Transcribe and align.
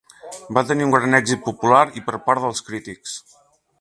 Va 0.57 0.61
tenir 0.69 0.85
un 0.87 0.93
gran 0.95 1.17
èxit 1.19 1.43
popular 1.49 1.83
i 2.01 2.03
per 2.09 2.17
part 2.31 2.47
dels 2.47 2.67
crítics. 2.71 3.15